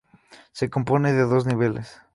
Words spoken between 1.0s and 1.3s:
de